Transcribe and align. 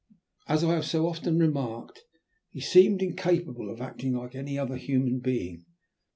As 0.47 0.63
I 0.63 0.73
have 0.73 0.85
so 0.85 1.05
often 1.07 1.37
remarked, 1.37 2.05
he 2.49 2.59
seemed 2.59 3.03
incapable 3.03 3.69
of 3.69 3.81
acting 3.81 4.13
like 4.15 4.33
any 4.33 4.57
other 4.57 4.77
human 4.77 5.19
being. 5.19 5.63